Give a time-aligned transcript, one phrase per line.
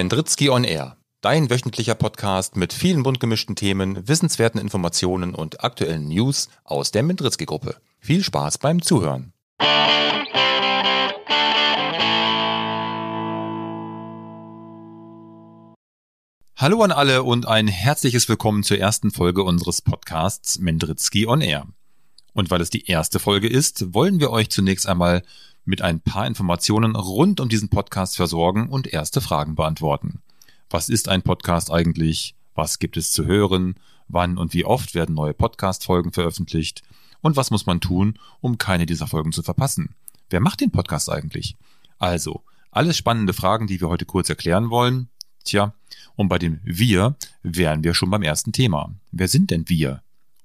[0.00, 6.08] Mendritzky on Air, dein wöchentlicher Podcast mit vielen bunt gemischten Themen, wissenswerten Informationen und aktuellen
[6.08, 7.76] News aus der Mendritzky-Gruppe.
[7.98, 9.34] Viel Spaß beim Zuhören.
[16.56, 21.66] Hallo an alle und ein herzliches Willkommen zur ersten Folge unseres Podcasts Mendritzky on Air.
[22.32, 25.22] Und weil es die erste Folge ist, wollen wir euch zunächst einmal
[25.64, 30.20] mit ein paar Informationen rund um diesen Podcast versorgen und erste Fragen beantworten.
[30.68, 32.34] Was ist ein Podcast eigentlich?
[32.54, 33.74] Was gibt es zu hören?
[34.08, 36.82] Wann und wie oft werden neue Podcast-Folgen veröffentlicht?
[37.20, 39.94] Und was muss man tun, um keine dieser Folgen zu verpassen?
[40.30, 41.56] Wer macht den Podcast eigentlich?
[41.98, 45.08] Also, alles spannende Fragen, die wir heute kurz erklären wollen.
[45.44, 45.74] Tja,
[46.16, 48.94] und bei dem Wir wären wir schon beim ersten Thema.
[49.10, 50.02] Wer sind denn wir?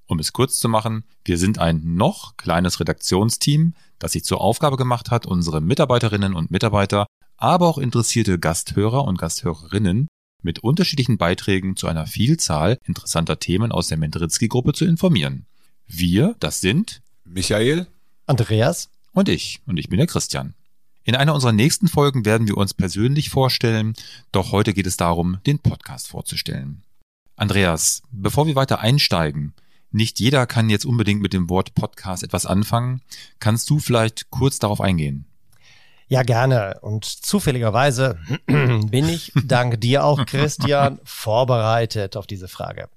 [0.08, 4.78] Um es kurz zu machen, wir sind ein noch kleines Redaktionsteam, das sich zur Aufgabe
[4.78, 7.08] gemacht hat, unsere Mitarbeiterinnen und Mitarbeiter,
[7.38, 10.08] aber auch interessierte Gasthörer und Gasthörerinnen
[10.44, 15.46] mit unterschiedlichen Beiträgen zu einer Vielzahl interessanter Themen aus der Mendritzky-Gruppe zu informieren.
[15.88, 17.88] Wir, das sind Michael,
[18.28, 19.62] Andreas und ich.
[19.66, 20.54] Und ich bin der Christian.
[21.04, 23.94] In einer unserer nächsten Folgen werden wir uns persönlich vorstellen,
[24.32, 26.84] doch heute geht es darum, den Podcast vorzustellen.
[27.36, 29.54] Andreas, bevor wir weiter einsteigen,
[29.96, 33.02] nicht jeder kann jetzt unbedingt mit dem Wort Podcast etwas anfangen.
[33.40, 35.26] Kannst du vielleicht kurz darauf eingehen?
[36.08, 36.80] Ja, gerne.
[36.82, 42.90] Und zufälligerweise bin ich, dank dir auch, Christian, vorbereitet auf diese Frage.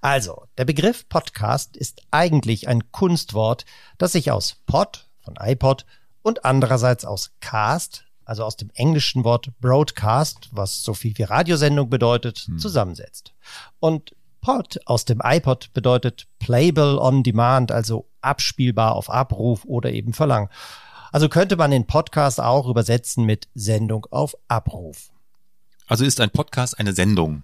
[0.00, 3.64] Also, der Begriff Podcast ist eigentlich ein Kunstwort,
[3.98, 5.86] das sich aus Pod von iPod
[6.22, 11.88] und andererseits aus Cast, also aus dem englischen Wort Broadcast, was so viel wie Radiosendung
[11.88, 12.58] bedeutet, hm.
[12.58, 13.32] zusammensetzt.
[13.80, 14.14] Und
[14.46, 20.50] Pod aus dem iPod bedeutet Playable on Demand, also abspielbar auf Abruf oder eben Verlangen.
[21.10, 25.10] Also könnte man den Podcast auch übersetzen mit Sendung auf Abruf.
[25.88, 27.42] Also ist ein Podcast eine Sendung?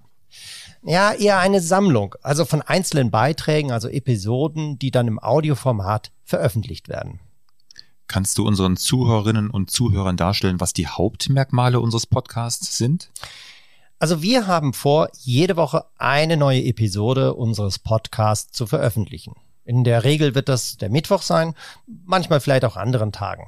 [0.84, 6.88] Ja, eher eine Sammlung, also von einzelnen Beiträgen, also Episoden, die dann im Audioformat veröffentlicht
[6.88, 7.18] werden.
[8.06, 13.10] Kannst du unseren Zuhörerinnen und Zuhörern darstellen, was die Hauptmerkmale unseres Podcasts sind?
[14.02, 19.36] Also wir haben vor, jede Woche eine neue Episode unseres Podcasts zu veröffentlichen.
[19.64, 21.54] In der Regel wird das der Mittwoch sein,
[21.86, 23.46] manchmal vielleicht auch anderen Tagen.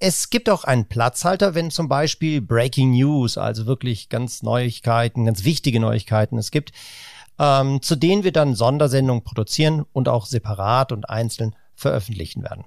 [0.00, 5.44] Es gibt auch einen Platzhalter, wenn zum Beispiel Breaking News, also wirklich ganz Neuigkeiten, ganz
[5.44, 6.72] wichtige Neuigkeiten es gibt,
[7.38, 12.64] ähm, zu denen wir dann Sondersendungen produzieren und auch separat und einzeln veröffentlichen werden.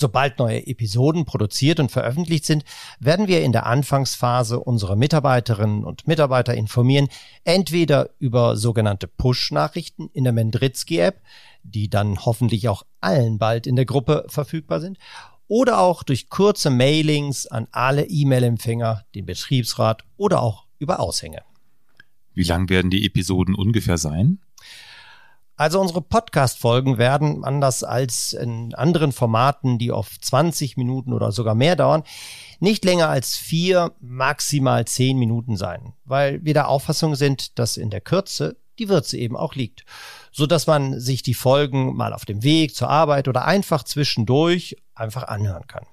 [0.00, 2.64] Sobald neue Episoden produziert und veröffentlicht sind,
[3.00, 7.08] werden wir in der Anfangsphase unsere Mitarbeiterinnen und Mitarbeiter informieren,
[7.44, 11.20] entweder über sogenannte Push-Nachrichten in der Mendritzky-App,
[11.64, 14.96] die dann hoffentlich auch allen bald in der Gruppe verfügbar sind,
[15.48, 21.42] oder auch durch kurze Mailings an alle E-Mail-Empfänger, den Betriebsrat oder auch über Aushänge.
[22.32, 24.38] Wie lang werden die Episoden ungefähr sein?
[25.60, 31.54] Also unsere Podcast-Folgen werden anders als in anderen Formaten, die oft 20 Minuten oder sogar
[31.54, 32.02] mehr dauern,
[32.60, 37.90] nicht länger als vier, maximal zehn Minuten sein, weil wir der Auffassung sind, dass in
[37.90, 39.84] der Kürze die Würze eben auch liegt,
[40.32, 44.78] so dass man sich die Folgen mal auf dem Weg zur Arbeit oder einfach zwischendurch
[44.94, 45.84] einfach anhören kann.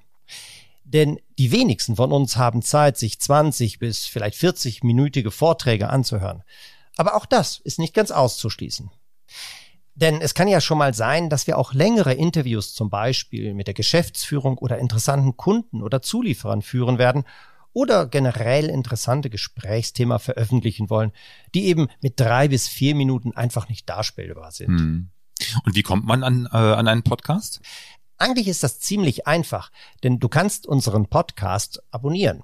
[0.85, 6.44] Denn die wenigsten von uns haben Zeit, sich 20 bis vielleicht 40 minütige Vorträge anzuhören.
[6.95, 8.91] Aber auch das ist nicht ganz auszuschließen.
[9.95, 13.65] Denn es kann ja schon mal sein, dass wir auch längere Interviews zum Beispiel mit
[13.65, 17.23] der Geschäftsführung oder interessanten Kunden oder Zulieferern führen werden
[17.73, 21.11] oder generell interessante Gesprächsthema veröffentlichen wollen,
[21.55, 24.79] die eben mit drei bis vier Minuten einfach nicht darstellbar sind.
[24.79, 25.09] Hm.
[25.63, 27.61] Und wie kommt man an, äh, an einen Podcast?
[28.19, 29.71] Eigentlich ist das ziemlich einfach,
[30.03, 32.43] denn du kannst unseren Podcast abonnieren.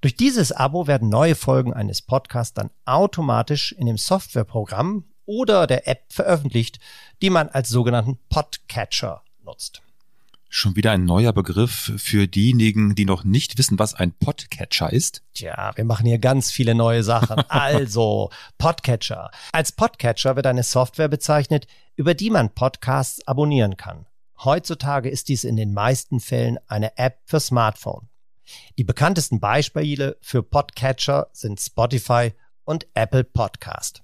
[0.00, 5.88] Durch dieses Abo werden neue Folgen eines Podcasts dann automatisch in dem Softwareprogramm oder der
[5.88, 6.78] App veröffentlicht,
[7.22, 9.82] die man als sogenannten Podcatcher nutzt.
[10.56, 15.22] Schon wieder ein neuer Begriff für diejenigen, die noch nicht wissen, was ein Podcatcher ist?
[15.34, 17.42] Tja, wir machen hier ganz viele neue Sachen.
[17.48, 19.32] Also, Podcatcher.
[19.50, 21.66] Als Podcatcher wird eine Software bezeichnet,
[21.96, 24.06] über die man Podcasts abonnieren kann.
[24.44, 28.08] Heutzutage ist dies in den meisten Fällen eine App für Smartphone.
[28.78, 32.32] Die bekanntesten Beispiele für Podcatcher sind Spotify
[32.62, 34.03] und Apple Podcast.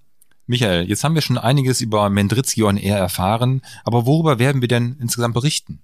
[0.51, 4.67] Michael, jetzt haben wir schon einiges über Mendritzky on Air erfahren, aber worüber werden wir
[4.67, 5.79] denn insgesamt berichten?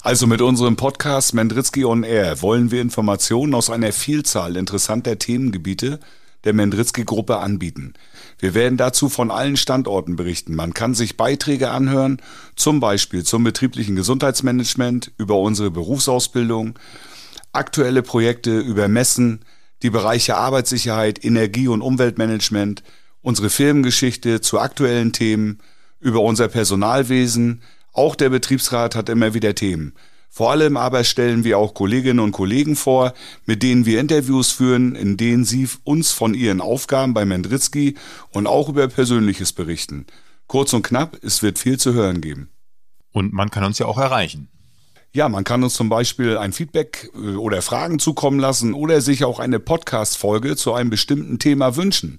[0.00, 6.00] Also mit unserem Podcast Mendritzky on Air wollen wir Informationen aus einer Vielzahl interessanter Themengebiete
[6.44, 7.92] der Mendritzky-Gruppe anbieten.
[8.38, 10.54] Wir werden dazu von allen Standorten berichten.
[10.54, 12.22] Man kann sich Beiträge anhören,
[12.56, 16.78] zum Beispiel zum betrieblichen Gesundheitsmanagement, über unsere Berufsausbildung,
[17.52, 19.44] aktuelle Projekte über Messen,
[19.82, 22.82] die Bereiche Arbeitssicherheit, Energie- und Umweltmanagement,
[23.24, 25.58] unsere Firmengeschichte zu aktuellen Themen,
[25.98, 27.62] über unser Personalwesen,
[27.92, 29.94] auch der Betriebsrat hat immer wieder Themen.
[30.28, 33.14] Vor allem aber stellen wir auch Kolleginnen und Kollegen vor,
[33.46, 37.94] mit denen wir Interviews führen, in denen sie uns von ihren Aufgaben bei Mendritzky
[38.30, 40.06] und auch über Persönliches berichten.
[40.46, 42.50] Kurz und knapp, es wird viel zu hören geben.
[43.12, 44.48] Und man kann uns ja auch erreichen.
[45.12, 49.24] Ja, man kann uns zum Beispiel ein Feedback äh, oder Fragen zukommen lassen oder sich
[49.24, 52.18] auch eine Podcast-Folge zu einem bestimmten Thema wünschen.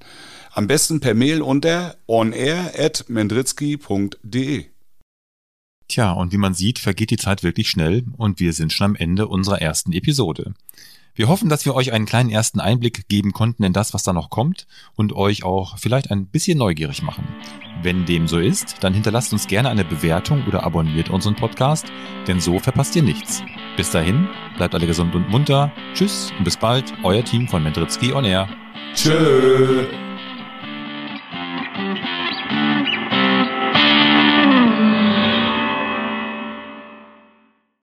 [0.56, 4.66] Am besten per Mail unter onair.mendritzky.de.
[5.90, 8.96] Tja, und wie man sieht, vergeht die Zeit wirklich schnell und wir sind schon am
[8.96, 10.54] Ende unserer ersten Episode.
[11.14, 14.14] Wir hoffen, dass wir euch einen kleinen ersten Einblick geben konnten in das, was da
[14.14, 14.66] noch kommt
[14.96, 17.28] und euch auch vielleicht ein bisschen neugierig machen.
[17.82, 21.88] Wenn dem so ist, dann hinterlasst uns gerne eine Bewertung oder abonniert unseren Podcast,
[22.28, 23.44] denn so verpasst ihr nichts.
[23.76, 25.74] Bis dahin, bleibt alle gesund und munter.
[25.94, 28.48] Tschüss und bis bald, euer Team von Mendritzky on Air.
[28.94, 29.86] Tschö.